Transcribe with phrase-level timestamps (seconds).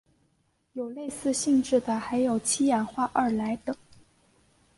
[0.73, 3.75] 有此类似性质的还有七氧化二铼等。